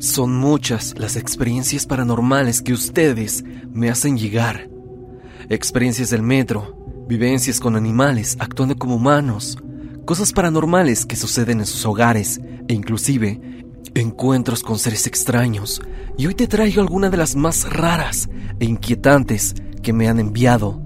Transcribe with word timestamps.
Son 0.00 0.34
muchas 0.34 0.94
las 0.98 1.16
experiencias 1.16 1.86
paranormales 1.86 2.62
que 2.62 2.72
ustedes 2.72 3.44
me 3.72 3.90
hacen 3.90 4.18
llegar. 4.18 4.68
Experiencias 5.48 6.10
del 6.10 6.22
metro, 6.22 6.76
vivencias 7.08 7.60
con 7.60 7.76
animales 7.76 8.36
actuando 8.40 8.76
como 8.76 8.96
humanos, 8.96 9.58
cosas 10.04 10.32
paranormales 10.32 11.06
que 11.06 11.16
suceden 11.16 11.60
en 11.60 11.66
sus 11.66 11.86
hogares 11.86 12.40
e 12.68 12.74
inclusive 12.74 13.40
encuentros 13.94 14.62
con 14.62 14.78
seres 14.78 15.06
extraños. 15.06 15.80
Y 16.18 16.26
hoy 16.26 16.34
te 16.34 16.46
traigo 16.46 16.80
alguna 16.80 17.10
de 17.10 17.16
las 17.16 17.36
más 17.36 17.70
raras 17.72 18.28
e 18.58 18.64
inquietantes 18.64 19.54
que 19.82 19.92
me 19.92 20.08
han 20.08 20.18
enviado. 20.18 20.82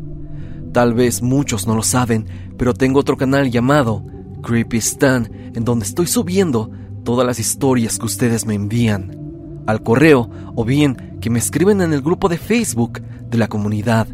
Tal 0.72 0.94
vez 0.94 1.22
muchos 1.22 1.66
no 1.66 1.74
lo 1.74 1.82
saben, 1.82 2.26
pero 2.56 2.74
tengo 2.74 3.00
otro 3.00 3.16
canal 3.16 3.50
llamado 3.50 4.04
Creepy 4.42 4.78
Stan 4.78 5.28
en 5.54 5.64
donde 5.64 5.86
estoy 5.86 6.06
subiendo 6.06 6.70
todas 7.08 7.26
las 7.26 7.38
historias 7.38 7.98
que 7.98 8.04
ustedes 8.04 8.44
me 8.44 8.52
envían 8.52 9.62
al 9.66 9.82
correo 9.82 10.28
o 10.54 10.62
bien 10.62 11.16
que 11.22 11.30
me 11.30 11.38
escriben 11.38 11.80
en 11.80 11.94
el 11.94 12.02
grupo 12.02 12.28
de 12.28 12.36
Facebook 12.36 13.00
de 13.00 13.38
la 13.38 13.48
comunidad, 13.48 14.06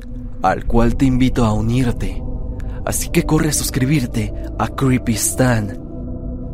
al 0.43 0.65
cual 0.65 0.95
te 0.95 1.05
invito 1.05 1.45
a 1.45 1.53
unirte. 1.53 2.23
Así 2.87 3.09
que 3.09 3.25
corre 3.25 3.49
a 3.49 3.53
suscribirte 3.53 4.33
a 4.61 4.69
Creepy 4.69 5.15
Stan. 5.15 5.77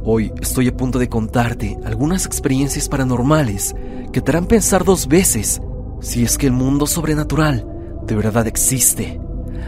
Hoy 0.02 0.32
estoy 0.40 0.68
a 0.68 0.74
punto 0.74 0.98
de 0.98 1.10
contarte 1.10 1.76
algunas 1.84 2.24
experiencias 2.24 2.88
paranormales 2.88 3.74
que 4.10 4.22
te 4.22 4.30
harán 4.30 4.46
pensar 4.46 4.82
dos 4.82 5.08
veces 5.08 5.60
si 6.00 6.22
es 6.22 6.38
que 6.38 6.46
el 6.46 6.54
mundo 6.54 6.86
sobrenatural 6.86 7.66
de 8.06 8.16
verdad 8.16 8.46
existe. 8.46 9.20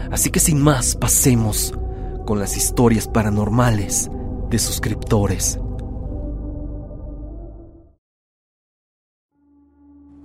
Así 0.09 0.31
que 0.31 0.39
sin 0.39 0.59
más, 0.59 0.95
pasemos 0.95 1.71
con 2.25 2.39
las 2.39 2.57
historias 2.57 3.07
paranormales 3.07 4.09
de 4.49 4.57
suscriptores. 4.57 5.59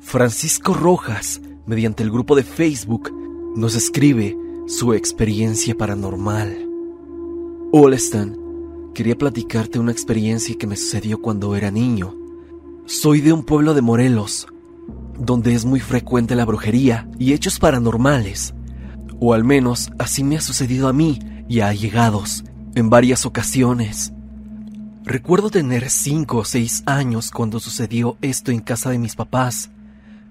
Francisco 0.08 0.72
Rojas, 0.72 1.42
mediante 1.66 2.02
el 2.02 2.10
grupo 2.10 2.34
de 2.34 2.42
Facebook, 2.42 3.12
nos 3.55 3.74
escribe 3.74 4.34
su 4.66 4.94
experiencia 4.94 5.74
paranormal. 5.77 6.66
Hola 7.72 7.96
Stan, 7.96 8.34
quería 8.94 9.18
platicarte 9.18 9.78
una 9.78 9.92
experiencia 9.92 10.56
que 10.58 10.66
me 10.66 10.77
sucedió 10.77 11.20
cuando 11.20 11.55
era 11.56 11.70
niño. 11.70 12.16
Soy 12.86 13.20
de 13.20 13.34
un 13.34 13.44
pueblo 13.44 13.74
de 13.74 13.83
Morelos, 13.83 14.46
donde 15.18 15.52
es 15.52 15.66
muy 15.66 15.78
frecuente 15.78 16.34
la 16.34 16.46
brujería 16.46 17.06
y 17.18 17.34
hechos 17.34 17.58
paranormales. 17.58 18.55
O 19.20 19.34
al 19.34 19.44
menos 19.44 19.90
así 19.98 20.24
me 20.24 20.38
ha 20.38 20.40
sucedido 20.40 20.88
a 20.88 20.94
mí 20.94 21.18
y 21.50 21.61
a 21.61 21.68
allegados 21.68 22.44
en 22.74 22.88
varias 22.88 23.27
ocasiones. 23.27 24.14
Recuerdo 25.05 25.50
tener 25.50 25.90
cinco 25.90 26.38
o 26.38 26.44
seis 26.46 26.83
años 26.86 27.30
cuando 27.30 27.61
sucedió 27.61 28.16
esto 28.22 28.52
en 28.52 28.61
casa 28.61 28.88
de 28.88 28.98
mis 28.98 29.14
papás. 29.14 29.70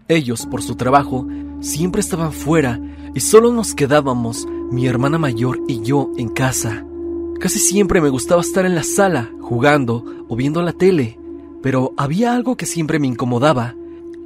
Ellos, 0.08 0.46
por 0.46 0.62
su 0.62 0.76
trabajo, 0.76 1.28
siempre 1.60 2.00
estaban 2.00 2.32
fuera 2.32 2.80
y 3.14 3.20
solo 3.20 3.52
nos 3.52 3.76
quedábamos 3.76 4.48
mi 4.72 4.88
hermana 4.88 5.18
mayor 5.18 5.60
y 5.68 5.82
yo 5.82 6.12
en 6.18 6.30
casa. 6.30 6.86
Casi 7.40 7.60
siempre 7.60 8.02
me 8.02 8.10
gustaba 8.10 8.42
estar 8.42 8.66
en 8.66 8.76
la 8.76 8.84
sala, 8.84 9.30
jugando 9.42 10.04
o 10.28 10.36
viendo 10.36 10.62
la 10.62 10.74
tele, 10.74 11.20
pero 11.62 11.94
había 11.98 12.34
algo 12.34 12.56
que 12.56 12.66
siempre 12.66 13.00
me 13.00 13.08
incomodaba, 13.08 13.76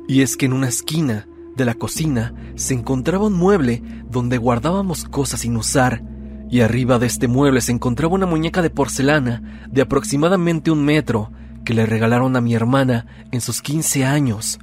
y 0.08 0.22
es 0.22 0.38
que 0.38 0.46
en 0.46 0.54
una 0.54 0.70
esquina 0.70 1.28
de 1.56 1.66
la 1.66 1.74
cocina 1.74 2.34
se 2.56 2.74
encontraba 2.74 3.26
un 3.26 3.34
mueble 3.34 3.84
donde 4.10 4.38
guardábamos 4.38 5.04
cosas 5.06 5.42
sin 5.42 5.58
usar, 5.58 6.04
y 6.50 6.62
arriba 6.62 7.00
de 7.00 7.08
este 7.08 7.28
mueble 7.28 7.62
se 7.62 7.72
encontraba 7.72 8.14
una 8.14 8.26
muñeca 8.26 8.62
de 8.62 8.70
porcelana 8.70 9.66
de 9.70 9.82
aproximadamente 9.82 10.70
un 10.72 10.84
metro 10.84 11.32
que 11.66 11.74
le 11.74 11.86
regalaron 11.86 12.36
a 12.36 12.42
mi 12.42 12.54
hermana 12.54 13.06
en 13.32 13.42
sus 13.42 13.62
15 13.62 14.06
años. 14.06 14.60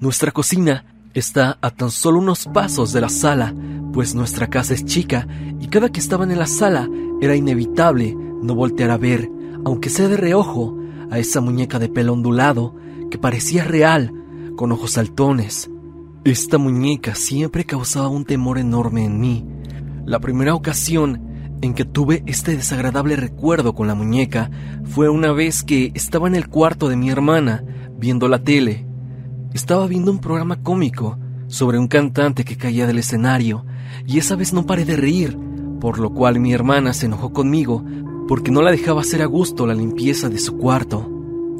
Nuestra 0.00 0.32
cocina 0.32 0.86
está 1.12 1.58
a 1.60 1.70
tan 1.70 1.90
solo 1.90 2.20
unos 2.20 2.46
pasos 2.46 2.94
de 2.94 3.02
la 3.02 3.10
sala, 3.10 3.54
pues 3.92 4.14
nuestra 4.14 4.46
casa 4.46 4.72
es 4.72 4.86
chica 4.86 5.28
y 5.60 5.66
cada 5.66 5.90
que 5.90 6.00
estaban 6.00 6.30
en 6.30 6.38
la 6.38 6.46
sala 6.46 6.88
era 7.20 7.36
inevitable 7.36 8.16
no 8.42 8.54
voltear 8.54 8.92
a 8.92 8.96
ver, 8.96 9.30
aunque 9.62 9.90
sea 9.90 10.08
de 10.08 10.16
reojo, 10.16 10.74
a 11.10 11.18
esa 11.18 11.42
muñeca 11.42 11.78
de 11.78 11.90
pelo 11.90 12.14
ondulado 12.14 12.74
que 13.10 13.18
parecía 13.18 13.64
real, 13.64 14.14
con 14.56 14.72
ojos 14.72 14.92
saltones. 14.92 15.70
Esta 16.24 16.56
muñeca 16.56 17.14
siempre 17.14 17.66
causaba 17.66 18.08
un 18.08 18.24
temor 18.24 18.56
enorme 18.56 19.04
en 19.04 19.20
mí. 19.20 19.46
La 20.06 20.18
primera 20.18 20.54
ocasión 20.54 21.58
en 21.60 21.74
que 21.74 21.84
tuve 21.84 22.22
este 22.24 22.56
desagradable 22.56 23.16
recuerdo 23.16 23.74
con 23.74 23.86
la 23.86 23.94
muñeca 23.94 24.50
fue 24.82 25.10
una 25.10 25.32
vez 25.32 25.62
que 25.62 25.92
estaba 25.94 26.26
en 26.26 26.36
el 26.36 26.48
cuarto 26.48 26.88
de 26.88 26.96
mi 26.96 27.10
hermana 27.10 27.62
viendo 27.98 28.28
la 28.28 28.42
tele 28.42 28.86
estaba 29.52 29.86
viendo 29.86 30.10
un 30.10 30.18
programa 30.18 30.62
cómico 30.62 31.18
sobre 31.48 31.78
un 31.78 31.88
cantante 31.88 32.44
que 32.44 32.56
caía 32.56 32.86
del 32.86 32.98
escenario 32.98 33.64
y 34.06 34.18
esa 34.18 34.36
vez 34.36 34.52
no 34.52 34.66
paré 34.66 34.84
de 34.84 34.96
reír, 34.96 35.36
por 35.80 35.98
lo 35.98 36.10
cual 36.10 36.38
mi 36.38 36.52
hermana 36.52 36.92
se 36.92 37.06
enojó 37.06 37.32
conmigo 37.32 37.84
porque 38.28 38.52
no 38.52 38.62
la 38.62 38.70
dejaba 38.70 39.00
hacer 39.00 39.22
a 39.22 39.26
gusto 39.26 39.66
la 39.66 39.74
limpieza 39.74 40.28
de 40.28 40.38
su 40.38 40.56
cuarto 40.56 41.10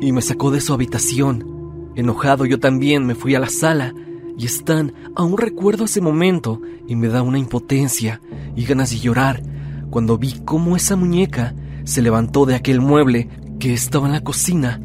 y 0.01 0.13
me 0.13 0.23
sacó 0.23 0.51
de 0.51 0.61
su 0.61 0.73
habitación. 0.73 1.93
Enojado 1.97 2.47
yo 2.47 2.61
también 2.61 3.05
me 3.05 3.17
fui 3.17 3.35
a 3.35 3.41
la 3.41 3.49
sala 3.49 3.93
y 4.39 4.47
Stan 4.47 4.93
aún 5.17 5.37
recuerdo 5.37 5.85
ese 5.85 6.01
momento 6.01 6.63
y 6.87 6.95
me 6.95 7.09
da 7.09 7.23
una 7.23 7.39
impotencia 7.39 8.21
y 8.55 8.65
ganas 8.65 8.91
de 8.91 9.01
llorar 9.01 9.43
cuando 9.91 10.17
vi 10.17 10.41
cómo 10.45 10.77
esa 10.77 10.95
muñeca 10.95 11.55
se 11.85 12.03
levantó 12.03 12.47
de 12.47 12.55
aquel 12.55 12.81
mueble 12.81 13.29
que 13.59 13.75
estaba 13.75 14.07
en 14.07 14.13
la 14.13 14.23
cocina 14.23 14.81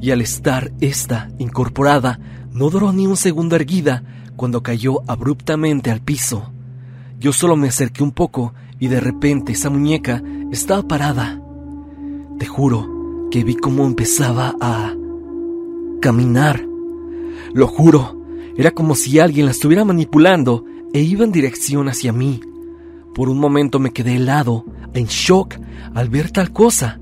y 0.00 0.10
al 0.10 0.20
estar 0.20 0.72
esta 0.80 1.30
incorporada 1.38 2.20
no 2.52 2.70
duró 2.70 2.92
ni 2.92 3.06
un 3.06 3.16
segundo 3.16 3.56
erguida 3.56 4.02
cuando 4.36 4.62
cayó 4.62 5.02
abruptamente 5.06 5.90
al 5.90 6.00
piso. 6.00 6.50
Yo 7.18 7.32
solo 7.32 7.56
me 7.56 7.68
acerqué 7.68 8.02
un 8.02 8.12
poco 8.12 8.54
y 8.78 8.88
de 8.88 9.00
repente 9.00 9.52
esa 9.52 9.70
muñeca 9.70 10.22
estaba 10.50 10.82
parada. 10.82 11.40
Te 12.38 12.46
juro 12.46 13.28
que 13.30 13.44
vi 13.44 13.54
cómo 13.54 13.84
empezaba 13.84 14.54
a 14.60 14.94
caminar. 16.00 16.64
Lo 17.52 17.66
juro, 17.66 18.20
era 18.56 18.70
como 18.70 18.94
si 18.94 19.18
alguien 19.18 19.46
la 19.46 19.52
estuviera 19.52 19.84
manipulando 19.84 20.64
e 20.92 21.00
iba 21.00 21.24
en 21.24 21.32
dirección 21.32 21.88
hacia 21.88 22.12
mí. 22.12 22.40
Por 23.14 23.28
un 23.28 23.38
momento 23.38 23.78
me 23.78 23.92
quedé 23.92 24.16
helado, 24.16 24.64
en 24.94 25.06
shock, 25.06 25.56
al 25.94 26.08
ver 26.08 26.30
tal 26.30 26.52
cosa, 26.52 27.00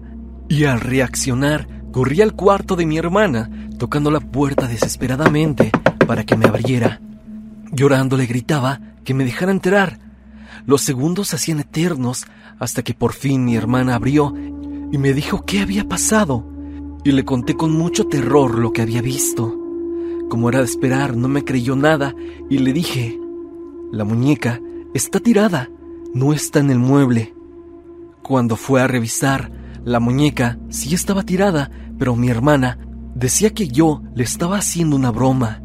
y 0.48 0.64
al 0.64 0.80
reaccionar 0.80 1.77
corrí 1.92 2.20
al 2.22 2.34
cuarto 2.34 2.76
de 2.76 2.86
mi 2.86 2.98
hermana 2.98 3.50
tocando 3.78 4.10
la 4.10 4.20
puerta 4.20 4.66
desesperadamente 4.66 5.70
para 6.06 6.24
que 6.24 6.36
me 6.36 6.46
abriera. 6.46 7.00
Llorando 7.70 8.16
le 8.16 8.26
gritaba 8.26 8.80
que 9.04 9.14
me 9.14 9.24
dejara 9.24 9.52
entrar. 9.52 9.98
Los 10.66 10.82
segundos 10.82 11.28
se 11.28 11.36
hacían 11.36 11.60
eternos 11.60 12.26
hasta 12.58 12.82
que 12.82 12.94
por 12.94 13.12
fin 13.12 13.44
mi 13.44 13.56
hermana 13.56 13.94
abrió 13.94 14.34
y 14.90 14.98
me 14.98 15.12
dijo 15.12 15.44
qué 15.44 15.60
había 15.60 15.84
pasado. 15.84 16.44
Y 17.04 17.12
le 17.12 17.24
conté 17.24 17.54
con 17.54 17.72
mucho 17.72 18.06
terror 18.06 18.58
lo 18.58 18.72
que 18.72 18.82
había 18.82 19.00
visto. 19.00 19.56
Como 20.28 20.48
era 20.48 20.58
de 20.58 20.64
esperar, 20.64 21.16
no 21.16 21.28
me 21.28 21.44
creyó 21.44 21.76
nada 21.76 22.14
y 22.50 22.58
le 22.58 22.72
dije, 22.72 23.18
la 23.92 24.04
muñeca 24.04 24.60
está 24.92 25.20
tirada, 25.20 25.70
no 26.12 26.32
está 26.32 26.58
en 26.58 26.70
el 26.70 26.78
mueble. 26.78 27.34
Cuando 28.22 28.56
fue 28.56 28.82
a 28.82 28.86
revisar, 28.86 29.50
la 29.84 30.00
muñeca 30.00 30.58
sí 30.68 30.94
estaba 30.94 31.22
tirada, 31.22 31.70
pero 31.98 32.16
mi 32.16 32.28
hermana 32.28 32.78
Decía 33.18 33.50
que 33.50 33.66
yo 33.66 34.00
le 34.14 34.22
estaba 34.22 34.58
haciendo 34.58 34.94
una 34.94 35.10
broma 35.10 35.60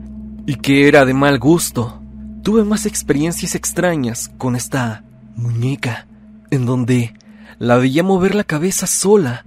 y 0.48 0.56
que 0.56 0.88
era 0.88 1.06
de 1.06 1.14
mal 1.14 1.38
gusto. 1.38 2.02
Tuve 2.42 2.64
más 2.64 2.88
experiencias 2.88 3.54
extrañas 3.54 4.32
con 4.40 4.56
esta 4.56 5.04
muñeca, 5.36 6.08
en 6.50 6.66
donde 6.66 7.14
la 7.60 7.78
veía 7.78 8.02
mover 8.02 8.34
la 8.34 8.44
cabeza 8.44 8.88
sola 8.88 9.44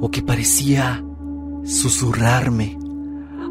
o 0.00 0.12
que 0.12 0.22
parecía 0.22 1.04
susurrarme, 1.64 2.78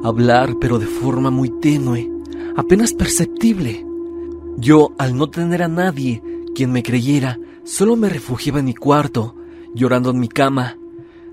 hablar 0.02 0.56
pero 0.62 0.80
de 0.80 0.88
forma 0.88 1.30
muy 1.30 1.50
tenue, 1.60 2.10
apenas 2.56 2.94
perceptible. 2.94 3.86
Yo, 4.56 4.94
al 4.98 5.18
no 5.18 5.30
tener 5.30 5.62
a 5.62 5.68
nadie 5.68 6.24
quien 6.56 6.72
me 6.72 6.84
creyera, 6.84 7.38
solo 7.66 7.98
me 7.98 8.08
refugiaba 8.08 8.60
en 8.60 8.66
mi 8.66 8.76
cuarto, 8.76 9.36
llorando 9.76 10.12
en 10.12 10.20
mi 10.20 10.28
cama. 10.28 10.78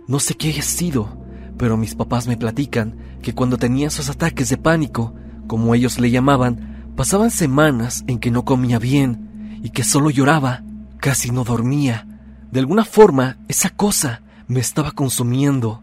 No 0.06 0.20
sé 0.20 0.34
qué 0.34 0.48
haya 0.48 0.62
sido, 0.62 1.08
pero 1.56 1.76
mis 1.76 1.94
papás 1.94 2.26
me 2.26 2.36
platican 2.36 2.96
que 3.22 3.34
cuando 3.34 3.56
tenía 3.56 3.88
esos 3.88 4.08
ataques 4.08 4.48
de 4.48 4.56
pánico, 4.56 5.14
como 5.46 5.74
ellos 5.74 5.98
le 5.98 6.10
llamaban, 6.10 6.92
pasaban 6.96 7.30
semanas 7.30 8.04
en 8.06 8.18
que 8.18 8.30
no 8.30 8.44
comía 8.44 8.78
bien 8.78 9.60
y 9.62 9.70
que 9.70 9.84
solo 9.84 10.10
lloraba, 10.10 10.62
casi 10.98 11.30
no 11.30 11.44
dormía. 11.44 12.06
De 12.50 12.60
alguna 12.60 12.84
forma, 12.84 13.38
esa 13.48 13.70
cosa 13.70 14.22
me 14.48 14.60
estaba 14.60 14.92
consumiendo. 14.92 15.82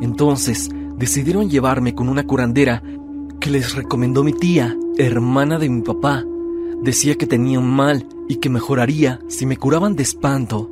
Entonces, 0.00 0.70
decidieron 0.96 1.50
llevarme 1.50 1.94
con 1.94 2.08
una 2.08 2.24
curandera 2.24 2.82
que 3.40 3.50
les 3.50 3.74
recomendó 3.74 4.22
mi 4.22 4.32
tía, 4.32 4.76
hermana 4.98 5.58
de 5.58 5.68
mi 5.68 5.82
papá. 5.82 6.24
Decía 6.82 7.16
que 7.16 7.26
tenía 7.26 7.58
un 7.58 7.70
mal 7.70 8.06
y 8.28 8.36
que 8.36 8.50
mejoraría 8.50 9.18
si 9.28 9.46
me 9.46 9.56
curaban 9.56 9.96
de 9.96 10.02
espanto. 10.02 10.70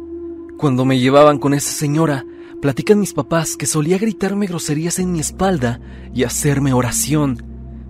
Cuando 0.61 0.85
me 0.85 0.99
llevaban 0.99 1.39
con 1.39 1.55
esa 1.55 1.73
señora, 1.73 2.27
platican 2.61 3.01
mis 3.01 3.15
papás 3.15 3.57
que 3.57 3.65
solía 3.65 3.97
gritarme 3.97 4.45
groserías 4.45 4.99
en 4.99 5.11
mi 5.11 5.19
espalda 5.19 5.81
y 6.13 6.25
hacerme 6.25 6.75
oración. 6.75 7.43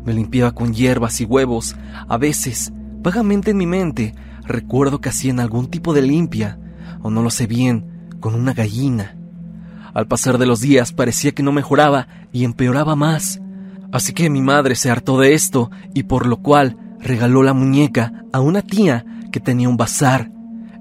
Me 0.06 0.14
limpiaba 0.14 0.52
con 0.52 0.72
hierbas 0.72 1.20
y 1.20 1.24
huevos. 1.24 1.74
A 2.06 2.16
veces, 2.16 2.72
vagamente 3.02 3.50
en 3.50 3.56
mi 3.56 3.66
mente, 3.66 4.14
recuerdo 4.44 5.00
que 5.00 5.08
hacían 5.08 5.40
algún 5.40 5.66
tipo 5.66 5.92
de 5.92 6.02
limpia, 6.02 6.60
o 7.02 7.10
no 7.10 7.24
lo 7.24 7.30
sé 7.30 7.48
bien, 7.48 8.08
con 8.20 8.36
una 8.36 8.52
gallina. 8.52 9.16
Al 9.92 10.06
pasar 10.06 10.38
de 10.38 10.46
los 10.46 10.60
días 10.60 10.92
parecía 10.92 11.32
que 11.32 11.42
no 11.42 11.50
mejoraba 11.50 12.06
y 12.30 12.44
empeoraba 12.44 12.94
más. 12.94 13.40
Así 13.90 14.12
que 14.12 14.30
mi 14.30 14.42
madre 14.42 14.76
se 14.76 14.92
hartó 14.92 15.18
de 15.18 15.34
esto 15.34 15.72
y 15.92 16.04
por 16.04 16.24
lo 16.24 16.36
cual 16.36 16.76
regaló 17.00 17.42
la 17.42 17.52
muñeca 17.52 18.26
a 18.32 18.38
una 18.38 18.62
tía 18.62 19.04
que 19.32 19.40
tenía 19.40 19.68
un 19.68 19.76
bazar, 19.76 20.30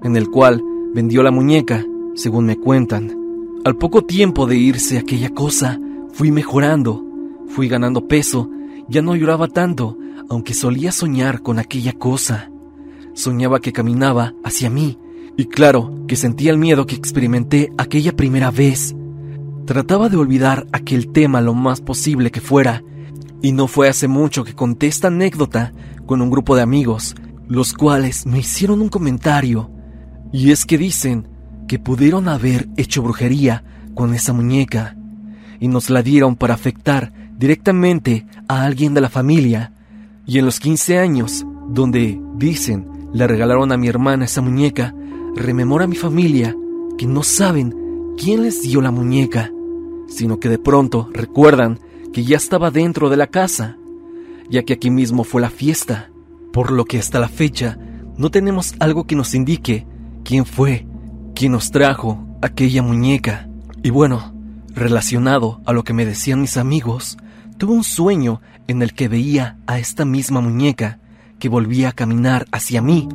en 0.04 0.14
el 0.14 0.28
cual 0.30 0.62
vendió 0.94 1.22
la 1.22 1.30
muñeca, 1.30 1.84
según 2.14 2.46
me 2.46 2.56
cuentan. 2.56 3.16
Al 3.64 3.76
poco 3.76 4.04
tiempo 4.04 4.46
de 4.46 4.56
irse 4.56 4.98
aquella 4.98 5.30
cosa, 5.30 5.78
fui 6.12 6.30
mejorando, 6.30 7.04
fui 7.48 7.68
ganando 7.68 8.08
peso, 8.08 8.50
ya 8.88 9.02
no 9.02 9.14
lloraba 9.14 9.48
tanto, 9.48 9.96
aunque 10.28 10.54
solía 10.54 10.92
soñar 10.92 11.42
con 11.42 11.58
aquella 11.58 11.92
cosa. 11.92 12.50
Soñaba 13.14 13.60
que 13.60 13.72
caminaba 13.72 14.34
hacia 14.44 14.70
mí, 14.70 14.98
y 15.36 15.46
claro 15.46 15.94
que 16.08 16.16
sentía 16.16 16.50
el 16.50 16.58
miedo 16.58 16.86
que 16.86 16.96
experimenté 16.96 17.72
aquella 17.78 18.16
primera 18.16 18.50
vez. 18.50 18.94
Trataba 19.66 20.08
de 20.08 20.16
olvidar 20.16 20.66
aquel 20.72 21.12
tema 21.12 21.40
lo 21.40 21.54
más 21.54 21.80
posible 21.80 22.30
que 22.30 22.40
fuera, 22.40 22.82
y 23.42 23.52
no 23.52 23.68
fue 23.68 23.88
hace 23.88 24.08
mucho 24.08 24.44
que 24.44 24.54
conté 24.54 24.86
esta 24.86 25.08
anécdota 25.08 25.72
con 26.06 26.20
un 26.20 26.30
grupo 26.30 26.56
de 26.56 26.62
amigos, 26.62 27.14
los 27.48 27.72
cuales 27.72 28.26
me 28.26 28.40
hicieron 28.40 28.80
un 28.80 28.88
comentario, 28.88 29.70
y 30.32 30.50
es 30.50 30.64
que 30.64 30.78
dicen 30.78 31.28
que 31.68 31.78
pudieron 31.78 32.28
haber 32.28 32.68
hecho 32.76 33.02
brujería 33.02 33.64
con 33.94 34.14
esa 34.14 34.32
muñeca, 34.32 34.96
y 35.60 35.68
nos 35.68 35.90
la 35.90 36.02
dieron 36.02 36.36
para 36.36 36.54
afectar 36.54 37.12
directamente 37.36 38.26
a 38.48 38.64
alguien 38.64 38.94
de 38.94 39.00
la 39.00 39.08
familia, 39.08 39.72
y 40.26 40.38
en 40.38 40.44
los 40.44 40.60
15 40.60 40.98
años, 40.98 41.44
donde, 41.68 42.20
dicen, 42.36 42.86
le 43.12 43.26
regalaron 43.26 43.72
a 43.72 43.76
mi 43.76 43.88
hermana 43.88 44.24
esa 44.24 44.40
muñeca, 44.40 44.94
rememora 45.34 45.84
a 45.84 45.88
mi 45.88 45.96
familia 45.96 46.56
que 46.98 47.06
no 47.06 47.22
saben 47.22 47.74
quién 48.16 48.42
les 48.42 48.62
dio 48.62 48.80
la 48.80 48.90
muñeca, 48.90 49.50
sino 50.08 50.38
que 50.38 50.48
de 50.48 50.58
pronto 50.58 51.08
recuerdan 51.12 51.78
que 52.12 52.24
ya 52.24 52.36
estaba 52.36 52.70
dentro 52.70 53.08
de 53.08 53.16
la 53.16 53.28
casa, 53.28 53.76
ya 54.48 54.64
que 54.64 54.74
aquí 54.74 54.90
mismo 54.90 55.24
fue 55.24 55.40
la 55.40 55.50
fiesta, 55.50 56.10
por 56.52 56.72
lo 56.72 56.84
que 56.84 56.98
hasta 56.98 57.20
la 57.20 57.28
fecha 57.28 57.78
no 58.16 58.30
tenemos 58.30 58.74
algo 58.80 59.06
que 59.06 59.16
nos 59.16 59.34
indique 59.34 59.86
quién 60.30 60.46
fue, 60.46 60.86
quién 61.34 61.50
nos 61.50 61.72
trajo 61.72 62.24
aquella 62.40 62.84
muñeca. 62.84 63.48
Y 63.82 63.90
bueno, 63.90 64.32
relacionado 64.68 65.60
a 65.66 65.72
lo 65.72 65.82
que 65.82 65.92
me 65.92 66.06
decían 66.06 66.40
mis 66.40 66.56
amigos, 66.56 67.16
tuve 67.58 67.72
un 67.72 67.82
sueño 67.82 68.40
en 68.68 68.80
el 68.80 68.94
que 68.94 69.08
veía 69.08 69.58
a 69.66 69.80
esta 69.80 70.04
misma 70.04 70.40
muñeca 70.40 71.00
que 71.40 71.48
volvía 71.48 71.88
a 71.88 71.92
caminar 71.92 72.46
hacia 72.52 72.80
mí, 72.80 73.08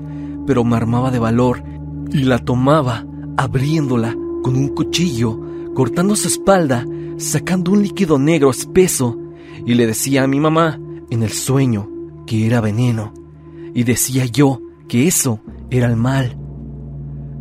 pero 0.45 0.65
me 0.65 0.75
armaba 0.75 1.09
de 1.09 1.19
valor 1.19 1.63
y 2.11 2.23
la 2.23 2.37
tomaba 2.39 3.05
abriéndola 3.37 4.13
con 4.43 4.57
un 4.57 4.75
cuchillo, 4.75 5.39
cortando 5.73 6.17
su 6.17 6.27
espalda 6.27 6.85
sacando 7.15 7.71
un 7.71 7.81
líquido 7.81 8.19
negro 8.19 8.49
espeso, 8.49 9.17
y 9.65 9.75
le 9.75 9.87
decía 9.87 10.23
a 10.23 10.27
mi 10.27 10.41
mamá, 10.41 10.81
en 11.09 11.23
el 11.23 11.31
sueño, 11.31 11.89
que 12.27 12.45
era 12.45 12.59
veneno, 12.59 13.13
y 13.73 13.83
decía 13.83 14.25
yo 14.25 14.59
que 14.89 15.07
eso 15.07 15.39
era 15.69 15.87
el 15.87 15.95
mal. 15.95 16.41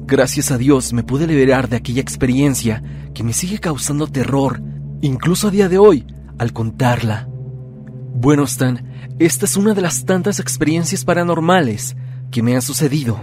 Gracias 0.06 0.50
a 0.50 0.58
Dios 0.58 0.92
me 0.92 1.02
pude 1.02 1.26
liberar 1.26 1.70
de 1.70 1.76
aquella 1.76 2.02
experiencia 2.02 2.82
que 3.14 3.22
me 3.22 3.32
sigue 3.32 3.58
causando 3.58 4.06
terror, 4.06 4.62
incluso 5.00 5.48
a 5.48 5.50
día 5.50 5.70
de 5.70 5.78
hoy, 5.78 6.06
al 6.36 6.52
contarla. 6.52 7.26
Bueno, 8.14 8.44
Stan, 8.44 8.84
esta 9.18 9.46
es 9.46 9.56
una 9.56 9.72
de 9.72 9.80
las 9.80 10.04
tantas 10.04 10.40
experiencias 10.40 11.06
paranormales 11.06 11.96
que 12.30 12.42
me 12.42 12.54
han 12.54 12.60
sucedido, 12.60 13.18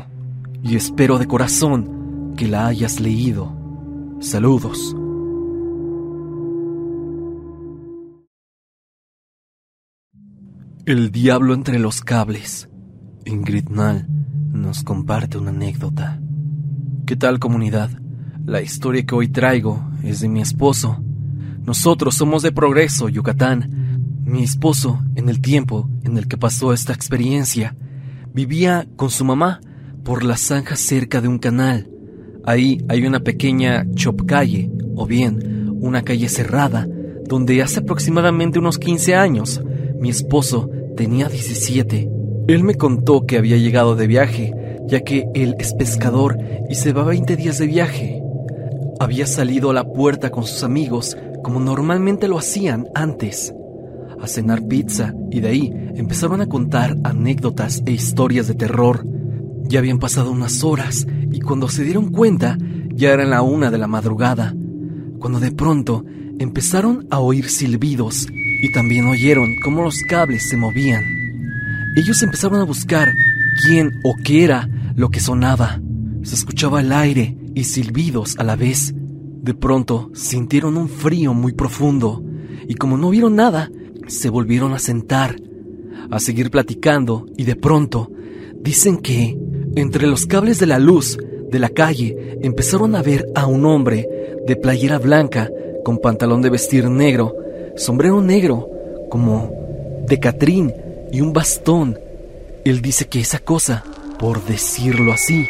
y 0.63 0.75
espero 0.75 1.19
de 1.19 1.27
corazón 1.27 2.33
que 2.35 2.47
la 2.47 2.65
hayas 2.65 2.99
leído. 2.99 3.55
Saludos. 4.19 4.95
El 10.85 11.11
diablo 11.11 11.53
entre 11.53 11.77
los 11.77 12.01
cables. 12.01 12.69
Ingrid 13.25 13.69
Nall 13.69 14.07
nos 14.51 14.83
comparte 14.83 15.37
una 15.37 15.51
anécdota. 15.51 16.20
¿Qué 17.11 17.17
tal 17.17 17.39
comunidad? 17.39 17.89
La 18.45 18.61
historia 18.61 19.05
que 19.05 19.13
hoy 19.13 19.27
traigo 19.27 19.83
es 20.01 20.21
de 20.21 20.29
mi 20.29 20.39
esposo. 20.39 21.03
Nosotros 21.65 22.15
somos 22.15 22.41
de 22.41 22.53
Progreso, 22.53 23.09
Yucatán. 23.09 24.21
Mi 24.23 24.43
esposo, 24.43 25.03
en 25.15 25.27
el 25.27 25.41
tiempo 25.41 25.89
en 26.05 26.17
el 26.17 26.29
que 26.29 26.37
pasó 26.37 26.71
esta 26.71 26.93
experiencia, 26.93 27.75
vivía 28.33 28.87
con 28.95 29.09
su 29.09 29.25
mamá 29.25 29.59
por 30.05 30.23
la 30.23 30.37
zanja 30.37 30.77
cerca 30.77 31.19
de 31.19 31.27
un 31.27 31.37
canal. 31.37 31.89
Ahí 32.45 32.81
hay 32.87 33.05
una 33.05 33.19
pequeña 33.19 33.85
chop 33.93 34.21
calle, 34.25 34.71
o 34.95 35.05
bien 35.05 35.69
una 35.81 36.03
calle 36.03 36.29
cerrada, 36.29 36.87
donde 37.27 37.61
hace 37.61 37.79
aproximadamente 37.79 38.57
unos 38.57 38.79
15 38.79 39.15
años 39.15 39.61
mi 39.99 40.09
esposo 40.09 40.69
tenía 40.95 41.27
17. 41.27 42.09
Él 42.47 42.63
me 42.63 42.75
contó 42.75 43.25
que 43.25 43.37
había 43.37 43.57
llegado 43.57 43.97
de 43.97 44.07
viaje, 44.07 44.53
ya 44.87 45.01
que 45.01 45.27
él 45.33 45.55
es 45.59 45.73
pescador 45.73 46.37
y 46.69 46.75
se 46.75 46.93
va 46.93 47.03
20 47.03 47.35
días 47.35 47.57
de 47.57 47.67
viaje. 47.67 48.23
Había 48.99 49.25
salido 49.25 49.71
a 49.71 49.73
la 49.73 49.83
puerta 49.83 50.29
con 50.29 50.43
sus 50.43 50.63
amigos 50.63 51.17
como 51.43 51.59
normalmente 51.59 52.27
lo 52.27 52.37
hacían 52.37 52.87
antes, 52.93 53.53
a 54.21 54.27
cenar 54.27 54.67
pizza 54.67 55.13
y 55.31 55.39
de 55.39 55.47
ahí 55.47 55.73
empezaron 55.95 56.41
a 56.41 56.47
contar 56.47 56.97
anécdotas 57.03 57.81
e 57.85 57.91
historias 57.91 58.47
de 58.47 58.55
terror. 58.55 59.05
Ya 59.63 59.79
habían 59.79 59.99
pasado 59.99 60.31
unas 60.31 60.63
horas 60.63 61.07
y 61.31 61.39
cuando 61.39 61.67
se 61.69 61.83
dieron 61.83 62.11
cuenta 62.11 62.57
ya 62.93 63.11
era 63.11 63.25
la 63.25 63.41
una 63.41 63.71
de 63.71 63.77
la 63.77 63.87
madrugada, 63.87 64.53
cuando 65.19 65.39
de 65.39 65.51
pronto 65.51 66.05
empezaron 66.39 67.07
a 67.09 67.19
oír 67.19 67.49
silbidos 67.49 68.27
y 68.61 68.71
también 68.71 69.07
oyeron 69.07 69.55
cómo 69.63 69.83
los 69.83 69.97
cables 70.07 70.49
se 70.49 70.57
movían. 70.57 71.03
Ellos 71.95 72.21
empezaron 72.21 72.59
a 72.61 72.65
buscar 72.65 73.11
quién 73.63 73.91
o 74.03 74.15
qué 74.23 74.43
era 74.43 74.69
lo 74.95 75.09
que 75.09 75.19
sonaba. 75.19 75.81
Se 76.23 76.35
escuchaba 76.35 76.81
el 76.81 76.91
aire 76.91 77.37
y 77.55 77.63
silbidos 77.63 78.37
a 78.37 78.43
la 78.43 78.55
vez. 78.55 78.93
De 78.95 79.53
pronto 79.53 80.11
sintieron 80.13 80.77
un 80.77 80.89
frío 80.89 81.33
muy 81.33 81.53
profundo 81.53 82.23
y 82.67 82.75
como 82.75 82.97
no 82.97 83.09
vieron 83.09 83.35
nada, 83.35 83.69
se 84.07 84.29
volvieron 84.29 84.73
a 84.73 84.79
sentar, 84.79 85.35
a 86.09 86.19
seguir 86.19 86.51
platicando 86.51 87.25
y 87.37 87.43
de 87.43 87.55
pronto 87.55 88.11
dicen 88.61 88.97
que 88.97 89.37
entre 89.75 90.07
los 90.07 90.25
cables 90.25 90.59
de 90.59 90.67
la 90.67 90.79
luz 90.79 91.17
de 91.49 91.59
la 91.59 91.69
calle 91.69 92.39
empezaron 92.41 92.95
a 92.95 93.01
ver 93.01 93.25
a 93.35 93.47
un 93.47 93.65
hombre 93.65 94.07
de 94.45 94.55
playera 94.55 94.99
blanca 94.99 95.49
con 95.83 95.97
pantalón 95.97 96.41
de 96.41 96.49
vestir 96.49 96.89
negro 96.89 97.35
sombrero 97.75 98.21
negro, 98.21 98.69
como 99.09 99.51
de 100.07 100.19
Catrín 100.19 100.73
y 101.11 101.21
un 101.21 101.33
bastón. 101.33 101.99
Él 102.63 102.81
dice 102.81 103.07
que 103.07 103.19
esa 103.19 103.39
cosa, 103.39 103.83
por 104.19 104.45
decirlo 104.45 105.13
así, 105.13 105.47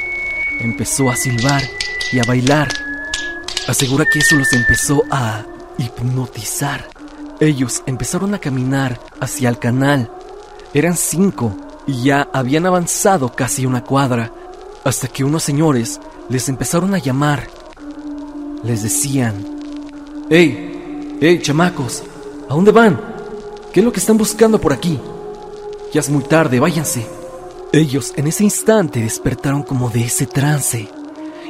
empezó 0.61 1.09
a 1.09 1.17
silbar 1.17 1.61
y 2.13 2.19
a 2.19 2.23
bailar. 2.23 2.69
Asegura 3.67 4.05
que 4.05 4.19
eso 4.19 4.37
los 4.37 4.53
empezó 4.53 5.03
a 5.11 5.45
hipnotizar. 5.77 6.87
Ellos 7.41 7.83
empezaron 7.85 8.33
a 8.33 8.39
caminar 8.39 8.97
hacia 9.19 9.49
el 9.49 9.59
canal. 9.59 10.09
Eran 10.73 10.95
cinco 10.95 11.57
y 11.85 12.03
ya 12.03 12.29
habían 12.31 12.65
avanzado 12.65 13.33
casi 13.33 13.65
una 13.65 13.83
cuadra, 13.83 14.31
hasta 14.85 15.09
que 15.09 15.25
unos 15.25 15.43
señores 15.43 15.99
les 16.29 16.47
empezaron 16.47 16.93
a 16.95 16.99
llamar. 16.99 17.49
Les 18.63 18.83
decían, 18.83 19.45
¡Hey! 20.29 21.17
¡Hey, 21.19 21.39
chamacos! 21.41 22.03
¿A 22.49 22.53
dónde 22.53 22.71
van? 22.71 22.99
¿Qué 23.73 23.81
es 23.81 23.85
lo 23.85 23.91
que 23.91 23.99
están 23.99 24.17
buscando 24.17 24.61
por 24.61 24.71
aquí? 24.71 24.97
Ya 25.93 26.00
es 26.00 26.10
muy 26.10 26.24
tarde, 26.24 26.60
váyanse. 26.60 27.05
Ellos 27.74 28.13
en 28.15 28.27
ese 28.27 28.45
instante 28.45 29.01
despertaron 29.01 29.63
como 29.63 29.89
de 29.89 30.05
ese 30.05 30.25
trance 30.25 30.89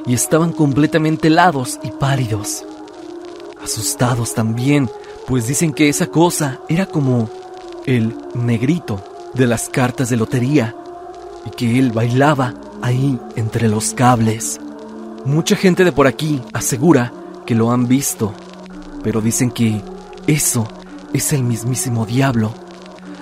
y 0.05 0.13
estaban 0.13 0.51
completamente 0.51 1.27
helados 1.27 1.79
y 1.83 1.91
pálidos. 1.91 2.65
Asustados 3.63 4.33
también, 4.33 4.89
pues 5.27 5.47
dicen 5.47 5.73
que 5.73 5.89
esa 5.89 6.07
cosa 6.07 6.59
era 6.69 6.87
como 6.87 7.29
el 7.85 8.15
negrito 8.33 9.03
de 9.35 9.45
las 9.45 9.69
cartas 9.69 10.09
de 10.09 10.17
lotería 10.17 10.75
y 11.45 11.51
que 11.51 11.77
él 11.77 11.91
bailaba 11.91 12.55
ahí 12.81 13.19
entre 13.35 13.67
los 13.67 13.93
cables. 13.93 14.59
Mucha 15.23 15.55
gente 15.55 15.83
de 15.83 15.91
por 15.91 16.07
aquí 16.07 16.41
asegura 16.51 17.13
que 17.45 17.53
lo 17.53 17.71
han 17.71 17.87
visto, 17.87 18.33
pero 19.03 19.21
dicen 19.21 19.51
que 19.51 19.83
eso 20.25 20.67
es 21.13 21.31
el 21.31 21.43
mismísimo 21.43 22.07
diablo. 22.07 22.53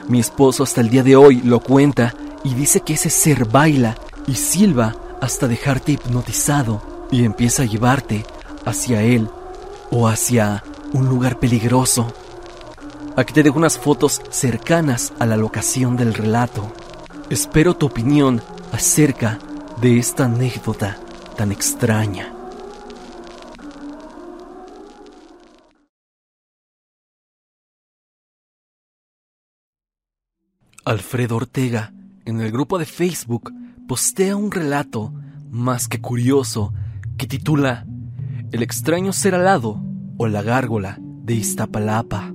Mi 0.10 0.20
esposo 0.20 0.64
hasta 0.64 0.82
el 0.82 0.90
día 0.90 1.04
de 1.04 1.16
hoy 1.16 1.40
lo 1.44 1.60
cuenta 1.60 2.16
y 2.44 2.56
dice 2.56 2.82
que 2.82 2.94
ese 2.94 3.12
ser 3.12 3.46
baila 3.46 3.96
y 4.26 4.34
silba 4.34 4.96
hasta 5.22 5.48
dejarte 5.48 5.92
hipnotizado 5.92 6.82
y 7.12 7.26
empieza 7.26 7.62
a 7.62 7.68
llevarte 7.68 8.26
hacia 8.66 9.04
él 9.04 9.30
o 9.92 10.08
hacia 10.08 10.64
un 10.94 11.08
lugar 11.08 11.38
peligroso. 11.38 12.12
Aquí 13.16 13.34
te 13.34 13.44
dejo 13.44 13.60
unas 13.60 13.78
fotos 13.78 14.20
cercanas 14.32 15.14
a 15.20 15.28
la 15.28 15.38
locación 15.38 15.96
del 15.96 16.16
relato. 16.16 16.74
Espero 17.30 17.76
tu 17.76 17.86
opinión 17.86 18.42
acerca 18.72 19.38
de 19.80 20.00
esta 20.00 20.26
anécdota 20.26 20.98
tan 21.38 21.52
extraña. 21.52 22.39
Alfredo 30.90 31.36
Ortega, 31.36 31.94
en 32.26 32.42
el 32.42 32.52
grupo 32.52 32.80
de 32.80 32.86
Facebook, 32.88 33.54
postea 33.88 34.36
un 34.36 34.50
relato 34.50 35.14
más 35.52 35.88
que 35.88 36.02
curioso 36.02 36.74
que 37.16 37.28
titula 37.28 37.86
El 38.52 38.64
extraño 38.64 39.14
ser 39.14 39.36
alado 39.36 39.80
o 40.18 40.26
la 40.26 40.42
gárgola 40.42 40.98
de 41.00 41.36
Iztapalapa. 41.36 42.34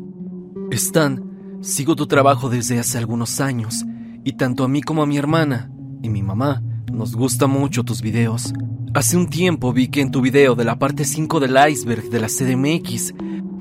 Stan, 0.70 1.58
sigo 1.62 1.96
tu 1.96 2.06
trabajo 2.06 2.48
desde 2.48 2.78
hace 2.78 2.96
algunos 2.96 3.40
años 3.40 3.84
y 4.22 4.34
tanto 4.34 4.62
a 4.62 4.68
mí 4.68 4.82
como 4.82 5.02
a 5.02 5.06
mi 5.06 5.18
hermana 5.18 5.72
y 6.00 6.08
mi 6.08 6.22
mamá 6.22 6.62
nos 6.92 7.16
gustan 7.16 7.50
mucho 7.50 7.82
tus 7.82 8.02
videos. 8.02 8.52
Hace 8.94 9.16
un 9.16 9.26
tiempo 9.26 9.72
vi 9.72 9.88
que 9.88 10.00
en 10.00 10.12
tu 10.12 10.20
video 10.20 10.54
de 10.54 10.64
la 10.64 10.78
parte 10.78 11.04
5 11.04 11.40
del 11.40 11.56
iceberg 11.70 12.08
de 12.08 12.20
la 12.20 12.28
CDMX 12.28 13.14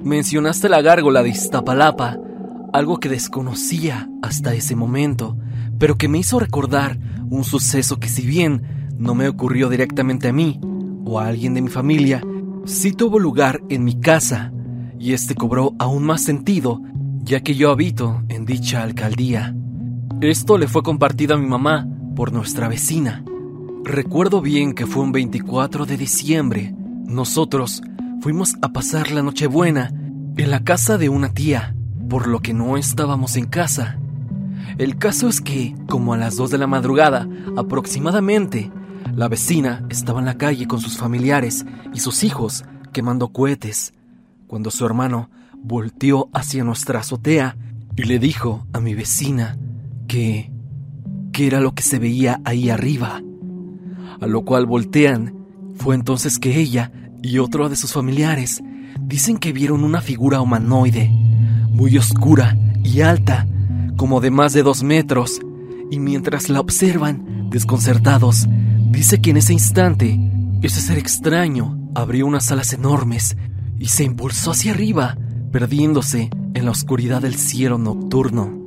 mencionaste 0.03 0.69
la 0.69 0.83
gárgola 0.83 1.23
de 1.23 1.29
Iztapalapa, 1.29 2.19
algo 2.74 3.00
que 3.00 3.08
desconocía 3.08 4.10
hasta 4.22 4.53
ese 4.53 4.75
momento, 4.75 5.38
pero 5.77 5.98
que 5.98 6.10
me 6.10 6.18
hizo 6.18 6.39
recordar 6.39 7.00
un 7.30 7.44
suceso 7.44 8.00
que 8.00 8.10
si 8.10 8.25
bien 8.25 8.89
no 8.98 9.15
me 9.15 9.27
ocurrió 9.27 9.70
directamente 9.70 10.27
a 10.27 10.34
mí 10.34 10.60
o 11.06 11.20
a 11.20 11.27
alguien 11.27 11.53
de 11.53 11.62
mi 11.62 11.70
familia, 11.70 12.22
sí 12.65 12.92
tuvo 12.92 13.20
lugar 13.20 13.62
en 13.70 13.84
mi 13.84 14.00
casa 14.00 14.51
y 15.00 15.13
este 15.13 15.36
cobró 15.36 15.75
aún 15.80 16.03
más 16.03 16.24
sentido 16.24 16.82
ya 17.24 17.42
que 17.42 17.56
yo 17.56 17.72
habito 17.72 18.22
en 18.27 18.46
dicha 18.46 18.84
alcaldía. 18.84 19.56
Esto 20.22 20.58
le 20.58 20.68
fue 20.68 20.84
compartido 20.84 21.36
a 21.36 21.38
mi 21.38 21.48
mamá 21.48 21.88
por 22.15 22.34
nuestra 22.34 22.68
vecina. 22.68 23.24
Recuerdo 23.84 24.42
bien 24.42 24.74
que 24.74 24.86
fue 24.86 25.03
un 25.03 25.12
24 25.12 25.86
de 25.86 25.98
diciembre. 25.98 26.75
Nosotros 27.06 27.82
fuimos 28.22 28.56
a 28.62 28.70
pasar 28.70 29.12
la 29.12 29.22
Nochebuena 29.22 29.92
en 30.38 30.50
la 30.50 30.63
casa 30.63 30.98
de 30.98 31.10
una 31.10 31.34
tía, 31.34 31.75
por 32.13 32.27
lo 32.27 32.41
que 32.41 32.53
no 32.53 32.77
estábamos 32.77 33.38
en 33.38 33.48
casa. 33.48 33.98
El 34.77 35.00
caso 35.00 35.27
es 35.27 35.41
que, 35.41 35.74
como 35.88 36.13
a 36.13 36.17
las 36.17 36.36
2 36.36 36.51
de 36.51 36.60
la 36.60 36.67
madrugada 36.67 37.27
aproximadamente, 37.58 38.72
la 39.15 39.27
vecina 39.27 39.84
estaba 39.89 40.20
en 40.20 40.27
la 40.27 40.38
calle 40.38 40.67
con 40.67 40.79
sus 40.79 40.96
familiares 40.96 41.65
y 41.91 42.01
sus 42.01 42.24
hijos 42.24 42.65
quemando 42.91 43.29
cohetes, 43.29 43.96
cuando 44.46 44.70
su 44.70 44.86
hermano 44.86 45.32
volteó 45.58 46.29
hacia 46.34 46.63
nuestra 46.63 47.00
azotea 47.00 47.58
y 47.96 48.03
le 48.03 48.20
dijo 48.20 48.67
a 48.74 48.79
mi 48.79 48.93
vecina 48.93 49.58
que... 50.08 50.51
que 51.32 51.48
era 51.48 51.62
lo 51.62 51.74
que 51.74 51.82
se 51.82 51.98
veía 51.98 52.41
ahí 52.46 52.70
arriba. 52.70 53.24
A 54.22 54.27
lo 54.27 54.46
cual 54.46 54.67
voltean. 54.67 55.34
Fue 55.74 55.96
entonces 55.96 56.38
que 56.38 56.60
ella 56.60 56.91
y 57.24 57.39
otro 57.39 57.70
de 57.70 57.75
sus 57.75 57.91
familiares 57.91 58.62
dicen 59.01 59.39
que 59.39 59.51
vieron 59.51 59.84
una 59.84 60.00
figura 60.00 60.41
humanoide, 60.41 61.23
muy 61.74 61.98
oscura 61.98 62.58
y 62.84 63.01
alta, 63.01 63.48
como 63.98 64.22
de 64.22 64.32
más 64.32 64.53
de 64.53 64.63
dos 64.63 64.84
metros, 64.84 65.42
y 65.92 66.00
mientras 66.00 66.50
la 66.50 66.60
observan, 66.60 67.50
desconcertados, 67.50 68.48
dice 68.92 69.22
que 69.22 69.32
en 69.32 69.38
ese 69.38 69.53
instante, 69.53 70.20
ese 70.62 70.82
ser 70.82 70.98
extraño 70.98 71.77
abrió 71.96 72.25
unas 72.25 72.51
alas 72.51 72.74
enormes 72.74 73.36
y 73.80 73.88
se 73.88 74.03
impulsó 74.03 74.51
hacia 74.51 74.72
arriba, 74.72 75.18
perdiéndose 75.51 76.30
en 76.53 76.65
la 76.65 76.72
oscuridad 76.72 77.22
del 77.22 77.36
cielo 77.36 77.77
nocturno. 77.77 78.63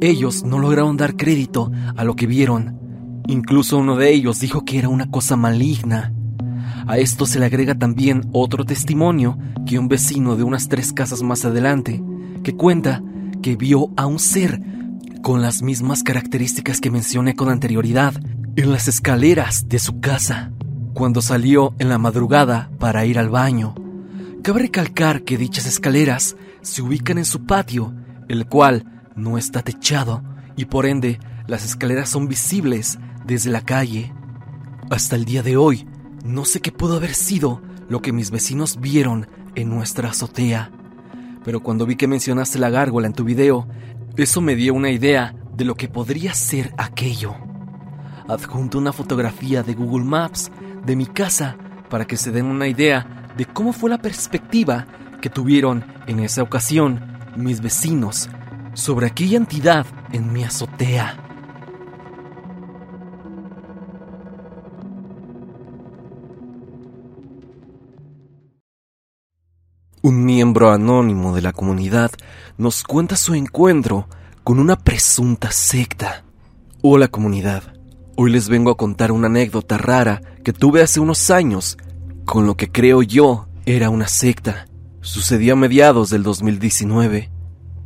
Ellos 0.00 0.44
no 0.44 0.58
lograron 0.58 0.96
dar 0.96 1.16
crédito 1.16 1.70
a 1.96 2.04
lo 2.04 2.14
que 2.16 2.26
vieron. 2.26 2.78
Incluso 3.26 3.78
uno 3.78 3.96
de 3.96 4.12
ellos 4.12 4.40
dijo 4.40 4.64
que 4.64 4.78
era 4.78 4.88
una 4.88 5.10
cosa 5.10 5.36
maligna. 5.36 6.12
A 6.86 6.98
esto 6.98 7.26
se 7.26 7.38
le 7.38 7.46
agrega 7.46 7.74
también 7.74 8.28
otro 8.32 8.64
testimonio 8.64 9.38
que 9.66 9.78
un 9.78 9.88
vecino 9.88 10.36
de 10.36 10.42
unas 10.42 10.68
tres 10.68 10.92
casas 10.92 11.22
más 11.22 11.44
adelante, 11.44 12.02
que 12.44 12.54
cuenta 12.54 13.02
que 13.42 13.56
vio 13.56 13.90
a 13.96 14.06
un 14.06 14.20
ser 14.20 14.62
con 15.22 15.42
las 15.42 15.62
mismas 15.62 16.04
características 16.04 16.80
que 16.80 16.92
mencioné 16.92 17.34
con 17.34 17.48
anterioridad 17.48 18.14
en 18.54 18.70
las 18.70 18.86
escaleras 18.86 19.68
de 19.68 19.80
su 19.80 19.98
casa, 19.98 20.52
cuando 20.92 21.20
salió 21.22 21.74
en 21.80 21.88
la 21.88 21.98
madrugada 21.98 22.70
para 22.78 23.04
ir 23.04 23.18
al 23.18 23.30
baño. 23.30 23.74
Cabe 24.42 24.60
recalcar 24.60 25.22
que 25.22 25.38
dichas 25.38 25.66
escaleras 25.66 26.36
se 26.60 26.82
ubican 26.82 27.18
en 27.18 27.24
su 27.24 27.46
patio, 27.46 27.92
el 28.28 28.46
cual 28.46 29.02
no 29.16 29.38
está 29.38 29.62
techado 29.62 30.22
y 30.56 30.66
por 30.66 30.86
ende 30.86 31.18
las 31.46 31.64
escaleras 31.64 32.10
son 32.10 32.28
visibles 32.28 32.98
desde 33.26 33.50
la 33.50 33.62
calle. 33.62 34.12
Hasta 34.90 35.16
el 35.16 35.24
día 35.24 35.42
de 35.42 35.56
hoy, 35.56 35.88
no 36.24 36.44
sé 36.44 36.60
qué 36.60 36.70
pudo 36.70 36.96
haber 36.96 37.14
sido 37.14 37.62
lo 37.88 38.00
que 38.02 38.12
mis 38.12 38.30
vecinos 38.30 38.78
vieron 38.80 39.28
en 39.54 39.70
nuestra 39.70 40.10
azotea, 40.10 40.70
pero 41.44 41.60
cuando 41.60 41.86
vi 41.86 41.96
que 41.96 42.08
mencionaste 42.08 42.58
la 42.58 42.70
gárgola 42.70 43.06
en 43.06 43.12
tu 43.12 43.24
video, 43.24 43.68
eso 44.16 44.40
me 44.40 44.56
dio 44.56 44.74
una 44.74 44.90
idea 44.90 45.34
de 45.54 45.64
lo 45.64 45.74
que 45.74 45.88
podría 45.88 46.34
ser 46.34 46.72
aquello. 46.78 47.34
Adjunto 48.28 48.78
una 48.78 48.92
fotografía 48.92 49.62
de 49.62 49.74
Google 49.74 50.04
Maps 50.04 50.50
de 50.84 50.96
mi 50.96 51.06
casa 51.06 51.56
para 51.90 52.06
que 52.06 52.16
se 52.16 52.32
den 52.32 52.46
una 52.46 52.66
idea 52.66 53.30
de 53.36 53.44
cómo 53.44 53.72
fue 53.72 53.90
la 53.90 53.98
perspectiva 53.98 54.86
que 55.20 55.30
tuvieron 55.30 55.84
en 56.06 56.20
esa 56.20 56.42
ocasión 56.42 57.00
mis 57.36 57.60
vecinos 57.60 58.28
sobre 58.74 59.06
aquella 59.06 59.36
entidad 59.36 59.86
en 60.12 60.32
mi 60.32 60.44
azotea. 60.44 61.23
Un 70.04 70.26
miembro 70.26 70.70
anónimo 70.70 71.34
de 71.34 71.40
la 71.40 71.54
comunidad 71.54 72.10
nos 72.58 72.82
cuenta 72.82 73.16
su 73.16 73.32
encuentro 73.32 74.06
con 74.42 74.58
una 74.58 74.76
presunta 74.76 75.50
secta. 75.50 76.26
Hola 76.82 77.08
comunidad, 77.08 77.72
hoy 78.14 78.30
les 78.30 78.50
vengo 78.50 78.70
a 78.70 78.76
contar 78.76 79.12
una 79.12 79.28
anécdota 79.28 79.78
rara 79.78 80.20
que 80.44 80.52
tuve 80.52 80.82
hace 80.82 81.00
unos 81.00 81.30
años 81.30 81.78
con 82.26 82.44
lo 82.44 82.54
que 82.54 82.70
creo 82.70 83.00
yo 83.00 83.46
era 83.64 83.88
una 83.88 84.06
secta. 84.06 84.66
Sucedió 85.00 85.54
a 85.54 85.56
mediados 85.56 86.10
del 86.10 86.22
2019. 86.22 87.30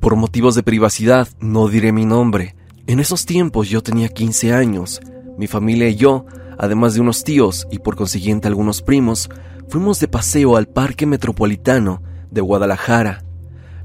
Por 0.00 0.16
motivos 0.16 0.56
de 0.56 0.64
privacidad 0.64 1.28
no 1.38 1.68
diré 1.68 1.92
mi 1.92 2.04
nombre. 2.04 2.56
En 2.88 2.98
esos 2.98 3.26
tiempos 3.26 3.68
yo 3.68 3.80
tenía 3.80 4.08
15 4.08 4.52
años. 4.54 5.00
Mi 5.38 5.46
familia 5.46 5.88
y 5.88 5.94
yo, 5.94 6.26
además 6.58 6.94
de 6.94 7.00
unos 7.00 7.22
tíos 7.22 7.68
y 7.70 7.78
por 7.78 7.94
consiguiente 7.94 8.48
algunos 8.48 8.82
primos, 8.82 9.30
fuimos 9.68 10.00
de 10.00 10.08
paseo 10.08 10.56
al 10.56 10.66
Parque 10.66 11.06
Metropolitano 11.06 12.07
de 12.30 12.40
Guadalajara. 12.40 13.24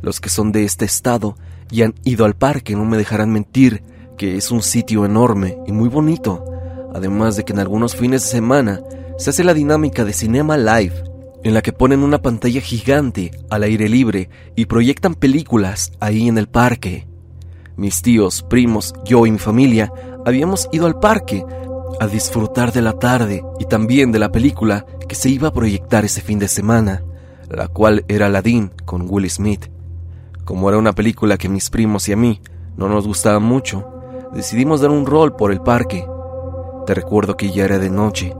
Los 0.02 0.20
que 0.20 0.30
son 0.30 0.52
de 0.52 0.64
este 0.64 0.86
estado 0.86 1.36
y 1.72 1.82
han 1.82 1.96
ido 2.04 2.26
al 2.26 2.36
parque 2.36 2.76
no 2.76 2.86
me 2.86 2.98
dejarán 2.98 3.32
mentir 3.32 3.84
que 4.18 4.38
es 4.38 4.52
un 4.52 4.62
sitio 4.62 5.06
enorme 5.06 5.58
y 5.66 5.72
muy 5.72 5.90
bonito, 5.90 6.46
además 6.94 7.36
de 7.36 7.44
que 7.44 7.54
en 7.54 7.60
algunos 7.60 7.96
fines 7.96 8.24
de 8.24 8.28
semana 8.28 8.82
se 9.18 9.30
hace 9.30 9.44
la 9.44 9.54
dinámica 9.54 10.06
de 10.06 10.14
Cinema 10.14 10.58
Live, 10.58 11.04
en 11.44 11.54
la 11.54 11.62
que 11.62 11.74
ponen 11.74 12.04
una 12.04 12.22
pantalla 12.22 12.62
gigante 12.62 13.32
al 13.50 13.64
aire 13.64 13.90
libre 13.90 14.30
y 14.56 14.66
proyectan 14.66 15.16
películas 15.16 15.92
ahí 16.00 16.28
en 16.28 16.38
el 16.38 16.48
parque. 16.48 17.08
Mis 17.76 18.02
tíos, 18.02 18.44
primos, 18.44 18.94
yo 19.04 19.26
y 19.26 19.32
mi 19.32 19.40
familia 19.40 19.92
habíamos 20.26 20.70
ido 20.72 20.86
al 20.86 21.00
parque 21.00 21.44
a 22.00 22.08
disfrutar 22.08 22.72
de 22.72 22.82
la 22.82 22.94
tarde 22.94 23.44
y 23.60 23.66
también 23.66 24.12
de 24.12 24.20
la 24.20 24.32
película 24.32 24.86
que 25.08 25.16
se 25.16 25.30
iba 25.30 25.50
a 25.50 25.54
proyectar 25.54 26.06
ese 26.06 26.22
fin 26.22 26.40
de 26.40 26.48
semana, 26.48 27.04
la 27.56 27.68
cual 27.68 28.06
era 28.08 28.28
Aladdin 28.28 28.72
con 28.86 29.06
Will 29.10 29.30
Smith. 29.30 29.68
Como 30.46 30.70
era 30.70 30.78
una 30.78 30.94
película 30.94 31.38
que 31.38 31.50
mis 31.50 31.70
primos 31.70 32.08
y 32.10 32.14
a 32.14 32.18
mí 32.18 32.42
no 32.78 32.90
nos 32.90 33.08
gustaba 33.08 33.40
mucho, 33.40 33.86
decidimos 34.34 34.82
dar 34.82 34.92
un 34.92 35.06
rol 35.06 35.36
por 35.36 35.52
el 35.52 35.62
parque. 35.62 36.06
Te 36.86 36.94
recuerdo 36.94 37.38
que 37.38 37.52
ya 37.52 37.66
era 37.66 37.80
de 37.80 37.90
noche 37.90 38.34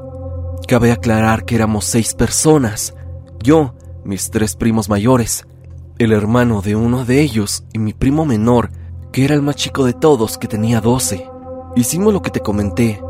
Cabe 0.68 0.94
aclarar 0.94 1.44
que 1.44 1.56
éramos 1.56 1.84
seis 1.86 2.14
personas. 2.14 2.96
Yo, 3.42 3.76
mis 4.06 4.32
tres 4.32 4.56
primos 4.56 4.88
mayores, 4.88 5.46
el 6.00 6.14
hermano 6.14 6.62
de 6.62 6.76
uno 6.76 7.04
de 7.04 7.20
ellos 7.20 7.66
y 7.74 7.80
mi 7.80 7.94
primo 7.94 8.26
menor, 8.26 8.72
que 9.12 9.26
era 9.26 9.36
el 9.36 9.42
más 9.42 9.58
chico 9.58 9.86
de 9.86 9.94
todos, 9.94 10.38
que 10.38 10.48
tenía 10.48 10.80
doce. 10.80 11.30
Hicimos 11.76 12.14
lo 12.14 12.22
que 12.22 12.32
te 12.32 12.40
comenté. 12.40 13.02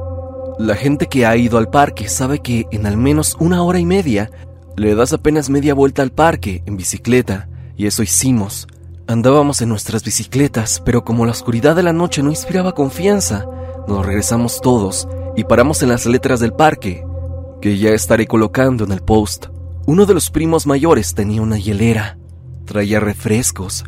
La 0.57 0.75
gente 0.75 1.07
que 1.07 1.27
ha 1.27 1.37
ido 1.37 1.59
al 1.59 1.69
parque 1.69 2.07
sabe 2.07 2.39
que 2.39 2.65
en 2.71 2.87
al 2.87 2.97
menos 2.97 3.37
una 3.39 3.63
hora 3.63 3.79
y 3.79 3.85
media 3.85 4.31
le 4.75 4.95
das 4.95 5.13
apenas 5.13 5.49
media 5.49 5.73
vuelta 5.73 6.01
al 6.01 6.11
parque 6.11 6.63
en 6.65 6.77
bicicleta, 6.77 7.47
y 7.75 7.85
eso 7.85 8.03
hicimos. 8.03 8.67
Andábamos 9.07 9.61
en 9.61 9.69
nuestras 9.69 10.03
bicicletas, 10.03 10.81
pero 10.85 11.03
como 11.03 11.25
la 11.25 11.31
oscuridad 11.31 11.75
de 11.75 11.83
la 11.83 11.93
noche 11.93 12.23
no 12.23 12.29
inspiraba 12.29 12.73
confianza, 12.73 13.45
nos 13.87 14.05
regresamos 14.05 14.61
todos 14.61 15.07
y 15.35 15.43
paramos 15.43 15.83
en 15.83 15.89
las 15.89 16.05
letras 16.05 16.39
del 16.39 16.53
parque, 16.53 17.05
que 17.61 17.77
ya 17.77 17.89
estaré 17.89 18.27
colocando 18.27 18.85
en 18.85 18.91
el 18.91 19.01
post. 19.01 19.47
Uno 19.85 20.05
de 20.05 20.13
los 20.13 20.29
primos 20.29 20.65
mayores 20.65 21.13
tenía 21.13 21.41
una 21.41 21.57
hielera, 21.57 22.17
traía 22.65 22.99
refrescos 22.99 23.83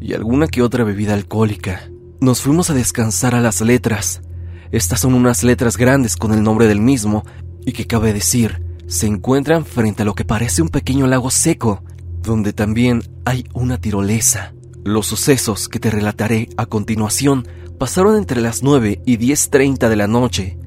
y 0.00 0.14
alguna 0.14 0.46
que 0.46 0.62
otra 0.62 0.84
bebida 0.84 1.14
alcohólica. 1.14 1.90
Nos 2.20 2.40
fuimos 2.42 2.70
a 2.70 2.74
descansar 2.74 3.34
a 3.34 3.40
las 3.40 3.60
letras. 3.60 4.22
Estas 4.70 5.00
son 5.00 5.14
unas 5.14 5.42
letras 5.42 5.76
grandes 5.76 6.16
con 6.16 6.32
el 6.32 6.42
nombre 6.42 6.68
del 6.68 6.80
mismo 6.80 7.24
y 7.66 7.72
que 7.72 7.86
cabe 7.86 8.12
decir, 8.12 8.62
se 8.90 9.06
encuentran 9.06 9.64
frente 9.64 10.02
a 10.02 10.04
lo 10.04 10.16
que 10.16 10.24
parece 10.24 10.62
un 10.62 10.68
pequeño 10.68 11.06
lago 11.06 11.30
seco, 11.30 11.84
donde 12.22 12.52
también 12.52 13.04
hay 13.24 13.44
una 13.54 13.80
tirolesa. 13.80 14.52
Los 14.82 15.06
sucesos 15.06 15.68
que 15.68 15.78
te 15.78 15.92
relataré 15.92 16.48
a 16.56 16.66
continuación 16.66 17.46
pasaron 17.78 18.16
entre 18.16 18.40
las 18.40 18.64
9 18.64 19.00
y 19.06 19.16
10.30 19.16 19.88
de 19.88 19.96
la 19.96 20.08
noche. 20.08 20.58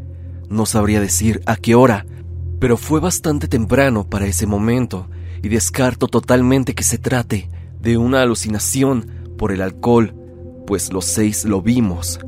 No 0.49 0.65
sabría 0.65 1.01
decir 1.01 1.41
a 1.45 1.57
qué 1.57 1.75
hora, 1.75 2.05
pero 2.59 2.77
fue 2.77 3.01
bastante 3.01 3.49
temprano 3.49 4.09
para 4.09 4.25
ese 4.25 4.47
momento 4.47 5.09
y 5.41 5.49
descarto 5.49 6.07
totalmente 6.07 6.75
que 6.75 6.83
se 6.83 6.97
trate 6.97 7.49
de 7.81 7.97
una 7.97 8.21
alucinación 8.21 9.35
por 9.37 9.51
el 9.51 9.61
alcohol, 9.61 10.15
pues 10.65 10.93
los 10.93 11.03
seis 11.03 11.43
lo 11.43 11.61
vimos. 11.61 12.21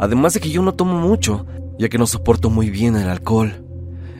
Además 0.00 0.34
de 0.34 0.40
que 0.40 0.50
yo 0.50 0.62
no 0.62 0.74
tomo 0.74 0.98
mucho, 0.98 1.46
ya 1.78 1.88
que 1.88 1.98
no 1.98 2.08
soporto 2.08 2.50
muy 2.50 2.70
bien 2.70 2.96
el 2.96 3.08
alcohol. 3.08 3.67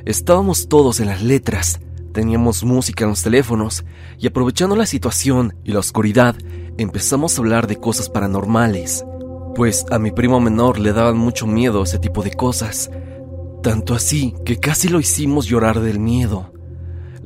Estábamos 0.09 0.69
todos 0.71 1.01
en 1.01 1.07
las 1.09 1.23
letras, 1.23 1.81
teníamos 2.15 2.65
música 2.65 3.05
en 3.05 3.11
los 3.11 3.23
teléfonos 3.23 3.85
y 4.19 4.27
aprovechando 4.27 4.75
la 4.75 4.87
situación 4.87 5.55
y 5.65 5.73
la 5.73 5.81
oscuridad, 5.81 6.35
empezamos 6.79 7.37
a 7.37 7.43
hablar 7.43 7.67
de 7.67 7.77
cosas 7.77 8.09
paranormales, 8.09 9.05
pues 9.55 9.85
a 9.91 9.99
mi 9.99 10.11
primo 10.11 10.41
menor 10.41 10.79
le 10.79 10.95
daban 10.95 11.19
mucho 11.19 11.47
miedo 11.47 11.83
ese 11.83 11.99
tipo 11.99 12.23
de 12.23 12.31
cosas, 12.31 12.91
tanto 13.63 13.93
así 13.93 14.35
que 14.47 14.59
casi 14.59 14.89
lo 14.89 14.99
hicimos 14.99 15.45
llorar 15.45 15.81
del 15.81 15.99
miedo. 15.99 16.55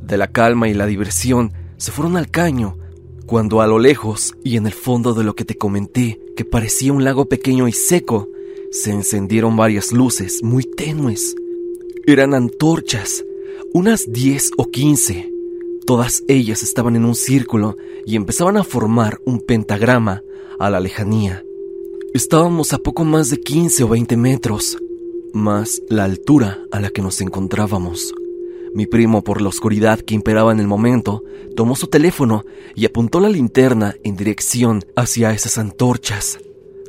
De 0.02 0.16
la 0.16 0.26
calma 0.26 0.68
y 0.68 0.74
la 0.74 0.86
diversión 0.86 1.52
se 1.76 1.92
fueron 1.92 2.16
al 2.16 2.32
caño, 2.32 2.78
cuando 3.26 3.60
a 3.60 3.68
lo 3.68 3.78
lejos 3.78 4.34
y 4.42 4.56
en 4.56 4.66
el 4.66 4.74
fondo 4.74 5.14
de 5.14 5.22
lo 5.22 5.36
que 5.36 5.44
te 5.44 5.56
comenté, 5.56 6.20
que 6.36 6.44
parecía 6.44 6.92
un 6.92 7.04
lago 7.04 7.26
pequeño 7.26 7.68
y 7.68 7.72
seco, 7.72 8.26
se 8.72 8.90
encendieron 8.90 9.56
varias 9.56 9.92
luces 9.92 10.42
muy 10.42 10.64
tenues. 10.64 11.36
Eran 12.04 12.34
antorchas, 12.34 13.24
unas 13.72 14.10
10 14.10 14.52
o 14.56 14.70
15. 14.70 15.30
Todas 15.86 16.24
ellas 16.26 16.64
estaban 16.64 16.96
en 16.96 17.04
un 17.04 17.14
círculo 17.14 17.76
y 18.04 18.16
empezaban 18.16 18.56
a 18.56 18.64
formar 18.64 19.20
un 19.24 19.38
pentagrama 19.38 20.24
a 20.58 20.68
la 20.68 20.80
lejanía. 20.80 21.44
Estábamos 22.12 22.72
a 22.72 22.78
poco 22.78 23.04
más 23.04 23.30
de 23.30 23.38
15 23.38 23.84
o 23.84 23.88
20 23.88 24.16
metros, 24.16 24.78
más 25.32 25.80
la 25.88 26.02
altura 26.02 26.58
a 26.72 26.80
la 26.80 26.90
que 26.90 27.02
nos 27.02 27.20
encontrábamos. 27.20 28.12
Mi 28.74 28.86
primo, 28.86 29.22
por 29.22 29.40
la 29.40 29.50
oscuridad 29.50 30.00
que 30.00 30.16
imperaba 30.16 30.50
en 30.50 30.58
el 30.58 30.66
momento, 30.66 31.22
tomó 31.54 31.76
su 31.76 31.86
teléfono 31.86 32.44
y 32.74 32.84
apuntó 32.84 33.20
la 33.20 33.28
linterna 33.28 33.94
en 34.02 34.16
dirección 34.16 34.82
hacia 34.96 35.32
esas 35.32 35.56
antorchas. 35.56 36.40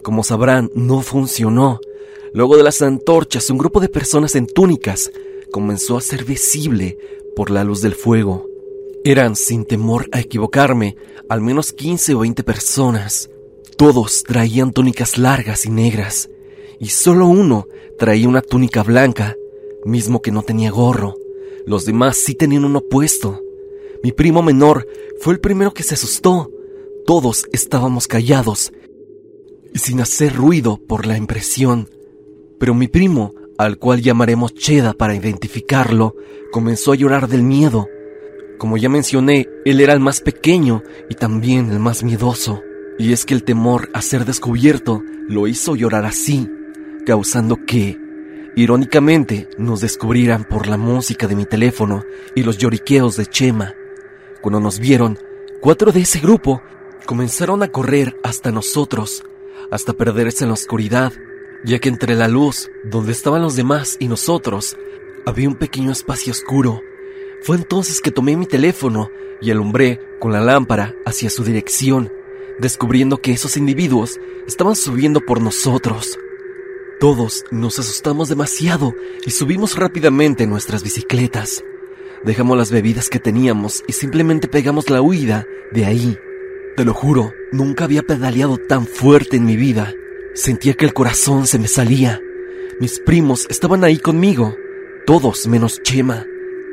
Como 0.01 0.23
sabrán, 0.23 0.71
no 0.73 1.01
funcionó, 1.01 1.79
Luego 2.33 2.57
de 2.57 2.63
las 2.63 2.81
antorchas, 2.81 3.51
un 3.51 3.59
grupo 3.59 3.79
de 3.79 3.89
personas 3.89 4.35
en 4.35 4.47
túnicas 4.47 5.11
comenzó 5.51 5.97
a 5.97 6.01
ser 6.01 6.25
visible 6.25 6.97
por 7.35 7.51
la 7.51 7.63
luz 7.63 7.81
del 7.81 7.93
fuego. 7.93 8.47
Eran, 9.03 9.35
sin 9.35 9.65
temor 9.65 10.09
a 10.11 10.19
equivocarme, 10.19 10.95
al 11.29 11.41
menos 11.41 11.73
15 11.73 12.15
o 12.15 12.19
20 12.19 12.43
personas. 12.43 13.29
Todos 13.77 14.23
traían 14.23 14.73
túnicas 14.73 15.19
largas 15.19 15.67
y 15.67 15.69
negras, 15.69 16.27
y 16.79 16.87
solo 16.87 17.27
uno 17.27 17.67
traía 17.99 18.27
una 18.27 18.41
túnica 18.41 18.81
blanca, 18.81 19.35
mismo 19.85 20.23
que 20.23 20.31
no 20.31 20.41
tenía 20.41 20.71
gorro. 20.71 21.15
Los 21.67 21.85
demás 21.85 22.17
sí 22.17 22.33
tenían 22.33 22.65
uno 22.65 22.81
puesto. 22.81 23.41
Mi 24.01 24.11
primo 24.11 24.41
menor 24.41 24.87
fue 25.19 25.33
el 25.33 25.39
primero 25.39 25.71
que 25.71 25.83
se 25.83 25.93
asustó. 25.93 26.49
Todos 27.05 27.45
estábamos 27.51 28.07
callados 28.07 28.73
y 29.71 29.77
sin 29.77 30.01
hacer 30.01 30.33
ruido 30.33 30.77
por 30.77 31.05
la 31.05 31.15
impresión 31.15 31.89
pero 32.59 32.73
mi 32.73 32.87
primo, 32.87 33.33
al 33.57 33.77
cual 33.77 34.01
llamaremos 34.01 34.53
Cheda 34.53 34.93
para 34.93 35.15
identificarlo, 35.15 36.15
comenzó 36.51 36.91
a 36.91 36.95
llorar 36.95 37.27
del 37.27 37.43
miedo. 37.43 37.87
Como 38.57 38.77
ya 38.77 38.89
mencioné, 38.89 39.47
él 39.65 39.81
era 39.81 39.93
el 39.93 39.99
más 39.99 40.21
pequeño 40.21 40.83
y 41.09 41.15
también 41.15 41.71
el 41.71 41.79
más 41.79 42.03
miedoso. 42.03 42.61
Y 42.97 43.11
es 43.11 43.25
que 43.25 43.33
el 43.33 43.43
temor 43.43 43.89
a 43.93 44.01
ser 44.01 44.25
descubierto 44.25 45.03
lo 45.27 45.47
hizo 45.47 45.75
llorar 45.75 46.05
así, 46.05 46.49
causando 47.05 47.65
que, 47.65 47.97
irónicamente, 48.55 49.49
nos 49.57 49.81
descubrieran 49.81 50.43
por 50.43 50.67
la 50.67 50.77
música 50.77 51.27
de 51.27 51.35
mi 51.35 51.45
teléfono 51.45 52.03
y 52.35 52.43
los 52.43 52.57
lloriqueos 52.57 53.17
de 53.17 53.25
Chema. 53.25 53.73
Cuando 54.41 54.59
nos 54.59 54.79
vieron, 54.79 55.17
cuatro 55.59 55.91
de 55.91 56.01
ese 56.01 56.19
grupo 56.19 56.61
comenzaron 57.05 57.63
a 57.63 57.69
correr 57.69 58.15
hasta 58.23 58.51
nosotros, 58.51 59.23
hasta 59.71 59.93
perderse 59.93 60.43
en 60.43 60.49
la 60.49 60.53
oscuridad 60.53 61.13
ya 61.63 61.79
que 61.79 61.89
entre 61.89 62.15
la 62.15 62.27
luz, 62.27 62.69
donde 62.83 63.11
estaban 63.11 63.41
los 63.41 63.55
demás 63.55 63.97
y 63.99 64.07
nosotros, 64.07 64.77
había 65.25 65.47
un 65.47 65.55
pequeño 65.55 65.91
espacio 65.91 66.31
oscuro. 66.31 66.81
Fue 67.41 67.57
entonces 67.57 68.01
que 68.01 68.11
tomé 68.11 68.35
mi 68.35 68.45
teléfono 68.45 69.09
y 69.41 69.51
alumbré 69.51 69.99
con 70.19 70.31
la 70.31 70.41
lámpara 70.41 70.95
hacia 71.05 71.29
su 71.29 71.43
dirección, 71.43 72.11
descubriendo 72.59 73.17
que 73.17 73.31
esos 73.31 73.57
individuos 73.57 74.19
estaban 74.47 74.75
subiendo 74.75 75.21
por 75.21 75.41
nosotros. 75.41 76.17
Todos 76.99 77.43
nos 77.51 77.79
asustamos 77.79 78.29
demasiado 78.29 78.93
y 79.25 79.31
subimos 79.31 79.77
rápidamente 79.77 80.47
nuestras 80.47 80.83
bicicletas. 80.83 81.63
Dejamos 82.23 82.57
las 82.57 82.71
bebidas 82.71 83.09
que 83.09 83.19
teníamos 83.19 83.83
y 83.87 83.93
simplemente 83.93 84.47
pegamos 84.47 84.89
la 84.89 85.01
huida 85.01 85.45
de 85.73 85.85
ahí. 85.85 86.17
Te 86.77 86.85
lo 86.85 86.93
juro, 86.93 87.33
nunca 87.51 87.83
había 87.83 88.03
pedaleado 88.03 88.57
tan 88.57 88.87
fuerte 88.87 89.35
en 89.35 89.45
mi 89.45 89.57
vida. 89.57 89.93
Sentía 90.35 90.73
que 90.73 90.85
el 90.85 90.93
corazón 90.93 91.45
se 91.45 91.59
me 91.59 91.67
salía. 91.67 92.19
Mis 92.79 92.99
primos 92.99 93.45
estaban 93.51 93.83
ahí 93.83 93.99
conmigo, 93.99 94.57
todos 95.05 95.47
menos 95.47 95.83
Chema. 95.83 96.25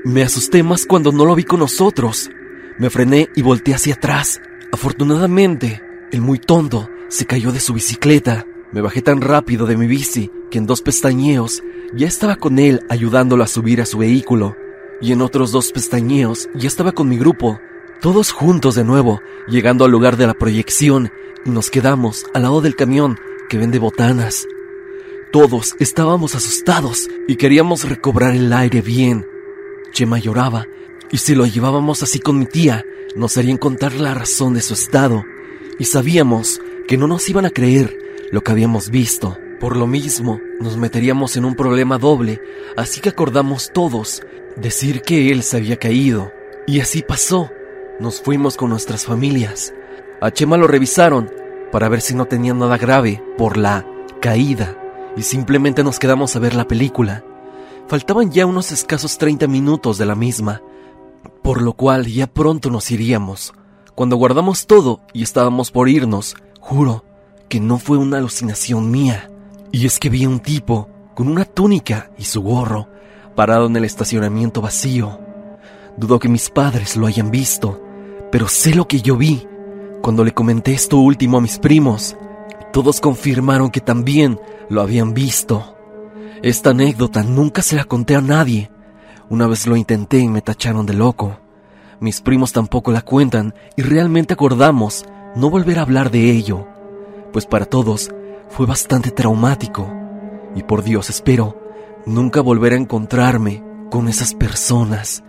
Me 0.02 0.22
asusté 0.22 0.62
más 0.62 0.86
cuando 0.86 1.12
no 1.12 1.26
lo 1.26 1.34
vi 1.34 1.44
con 1.44 1.60
nosotros. 1.60 2.30
Me 2.78 2.88
frené 2.88 3.28
y 3.36 3.42
volteé 3.42 3.74
hacia 3.74 3.94
atrás. 3.94 4.40
Afortunadamente, 4.72 5.82
el 6.10 6.22
muy 6.22 6.38
tonto 6.38 6.88
se 7.08 7.26
cayó 7.26 7.52
de 7.52 7.60
su 7.60 7.74
bicicleta. 7.74 8.46
Me 8.72 8.80
bajé 8.80 9.02
tan 9.02 9.20
rápido 9.20 9.66
de 9.66 9.76
mi 9.76 9.86
bici 9.86 10.30
que 10.50 10.56
en 10.56 10.64
dos 10.64 10.80
pestañeos 10.80 11.62
ya 11.92 12.06
estaba 12.06 12.36
con 12.36 12.58
él 12.58 12.80
ayudándolo 12.88 13.44
a 13.44 13.46
subir 13.46 13.82
a 13.82 13.86
su 13.86 13.98
vehículo. 13.98 14.56
Y 15.02 15.12
en 15.12 15.20
otros 15.20 15.52
dos 15.52 15.70
pestañeos 15.70 16.48
ya 16.54 16.66
estaba 16.66 16.92
con 16.92 17.10
mi 17.10 17.18
grupo, 17.18 17.60
todos 18.00 18.32
juntos 18.32 18.74
de 18.74 18.84
nuevo, 18.84 19.20
llegando 19.48 19.84
al 19.84 19.90
lugar 19.90 20.16
de 20.16 20.26
la 20.26 20.34
proyección 20.34 21.10
y 21.44 21.50
nos 21.50 21.68
quedamos 21.70 22.24
al 22.32 22.42
lado 22.42 22.62
del 22.62 22.74
camión 22.74 23.18
que 23.50 23.58
vende 23.58 23.80
botanas. 23.80 24.46
Todos 25.32 25.74
estábamos 25.80 26.36
asustados 26.36 27.10
y 27.26 27.34
queríamos 27.34 27.86
recobrar 27.86 28.34
el 28.34 28.52
aire 28.52 28.80
bien. 28.80 29.26
Chema 29.92 30.20
lloraba, 30.20 30.66
y 31.10 31.18
si 31.18 31.34
lo 31.34 31.44
llevábamos 31.44 32.04
así 32.04 32.20
con 32.20 32.38
mi 32.38 32.46
tía, 32.46 32.86
nos 33.16 33.36
harían 33.36 33.58
contar 33.58 33.94
la 33.94 34.14
razón 34.14 34.54
de 34.54 34.62
su 34.62 34.74
estado, 34.74 35.24
y 35.80 35.84
sabíamos 35.84 36.60
que 36.86 36.96
no 36.96 37.08
nos 37.08 37.28
iban 37.28 37.44
a 37.44 37.50
creer 37.50 37.98
lo 38.30 38.42
que 38.42 38.52
habíamos 38.52 38.90
visto. 38.90 39.36
Por 39.58 39.76
lo 39.76 39.88
mismo, 39.88 40.40
nos 40.60 40.76
meteríamos 40.76 41.36
en 41.36 41.44
un 41.44 41.56
problema 41.56 41.98
doble, 41.98 42.40
así 42.76 43.00
que 43.00 43.08
acordamos 43.08 43.72
todos 43.74 44.22
decir 44.56 45.02
que 45.02 45.32
él 45.32 45.42
se 45.42 45.56
había 45.56 45.76
caído. 45.76 46.32
Y 46.68 46.78
así 46.80 47.02
pasó. 47.02 47.50
Nos 47.98 48.22
fuimos 48.22 48.56
con 48.56 48.70
nuestras 48.70 49.04
familias. 49.04 49.74
A 50.20 50.30
Chema 50.30 50.56
lo 50.56 50.66
revisaron 50.66 51.39
para 51.72 51.88
ver 51.88 52.00
si 52.00 52.14
no 52.14 52.26
tenía 52.26 52.54
nada 52.54 52.76
grave 52.78 53.22
por 53.38 53.56
la 53.56 53.86
caída 54.20 54.76
y 55.16 55.22
simplemente 55.22 55.82
nos 55.84 55.98
quedamos 55.98 56.34
a 56.36 56.38
ver 56.38 56.54
la 56.54 56.66
película. 56.66 57.24
Faltaban 57.88 58.30
ya 58.30 58.46
unos 58.46 58.72
escasos 58.72 59.18
30 59.18 59.46
minutos 59.48 59.98
de 59.98 60.06
la 60.06 60.14
misma, 60.14 60.62
por 61.42 61.60
lo 61.60 61.72
cual 61.72 62.06
ya 62.06 62.26
pronto 62.26 62.70
nos 62.70 62.90
iríamos. 62.90 63.52
Cuando 63.94 64.16
guardamos 64.16 64.66
todo 64.66 65.00
y 65.12 65.22
estábamos 65.22 65.70
por 65.70 65.88
irnos, 65.88 66.36
juro 66.60 67.04
que 67.48 67.60
no 67.60 67.78
fue 67.78 67.98
una 67.98 68.18
alucinación 68.18 68.90
mía. 68.90 69.30
Y 69.72 69.86
es 69.86 69.98
que 69.98 70.08
vi 70.08 70.24
a 70.24 70.28
un 70.28 70.40
tipo 70.40 70.88
con 71.14 71.28
una 71.28 71.44
túnica 71.44 72.10
y 72.16 72.24
su 72.24 72.42
gorro 72.42 72.88
parado 73.34 73.66
en 73.66 73.76
el 73.76 73.84
estacionamiento 73.84 74.60
vacío. 74.60 75.18
Dudo 75.96 76.18
que 76.18 76.28
mis 76.28 76.48
padres 76.50 76.96
lo 76.96 77.06
hayan 77.06 77.30
visto, 77.30 77.82
pero 78.30 78.48
sé 78.48 78.74
lo 78.74 78.86
que 78.86 79.00
yo 79.00 79.16
vi 79.16 79.46
cuando 80.02 80.24
le 80.24 80.32
comenté 80.32 80.72
esto 80.72 80.98
último 80.98 81.38
a 81.38 81.40
mis 81.40 81.58
primos, 81.58 82.16
todos 82.72 83.00
confirmaron 83.00 83.70
que 83.70 83.80
también 83.80 84.40
lo 84.68 84.80
habían 84.80 85.14
visto. 85.14 85.76
Esta 86.42 86.70
anécdota 86.70 87.22
nunca 87.22 87.62
se 87.62 87.76
la 87.76 87.84
conté 87.84 88.14
a 88.16 88.20
nadie. 88.20 88.70
Una 89.28 89.46
vez 89.46 89.66
lo 89.66 89.76
intenté 89.76 90.18
y 90.18 90.28
me 90.28 90.40
tacharon 90.40 90.86
de 90.86 90.94
loco. 90.94 91.38
Mis 92.00 92.20
primos 92.22 92.52
tampoco 92.52 92.92
la 92.92 93.02
cuentan 93.02 93.54
y 93.76 93.82
realmente 93.82 94.34
acordamos 94.34 95.04
no 95.36 95.50
volver 95.50 95.78
a 95.78 95.82
hablar 95.82 96.10
de 96.10 96.30
ello, 96.30 96.66
pues 97.32 97.46
para 97.46 97.66
todos 97.66 98.10
fue 98.48 98.66
bastante 98.66 99.10
traumático. 99.10 99.86
Y 100.56 100.62
por 100.62 100.82
Dios 100.82 101.10
espero 101.10 101.60
nunca 102.06 102.40
volver 102.40 102.72
a 102.72 102.76
encontrarme 102.76 103.62
con 103.90 104.08
esas 104.08 104.34
personas. 104.34 105.22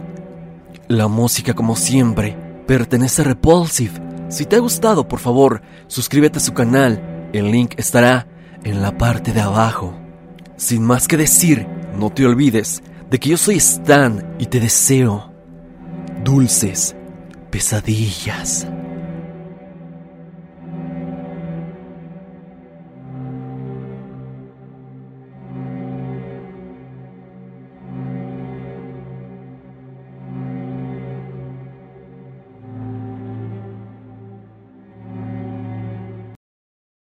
La 0.88 1.08
música, 1.08 1.54
como 1.54 1.76
siempre, 1.76 2.36
pertenece 2.66 3.22
a 3.22 3.24
Repulsive. 3.24 4.00
Si 4.28 4.44
te 4.44 4.56
ha 4.56 4.60
gustado, 4.60 5.08
por 5.08 5.18
favor, 5.18 5.62
suscríbete 5.86 6.38
a 6.38 6.42
su 6.42 6.52
canal. 6.52 7.28
El 7.32 7.50
link 7.50 7.74
estará 7.76 8.26
en 8.62 8.82
la 8.82 8.96
parte 8.96 9.32
de 9.32 9.40
abajo. 9.40 9.94
Sin 10.56 10.84
más 10.84 11.08
que 11.08 11.16
decir, 11.16 11.66
no 11.96 12.10
te 12.10 12.26
olvides 12.26 12.82
de 13.10 13.18
que 13.18 13.30
yo 13.30 13.36
soy 13.36 13.56
Stan 13.56 14.36
y 14.38 14.46
te 14.46 14.60
deseo 14.60 15.32
dulces 16.24 16.96
pesadillas. 17.50 18.66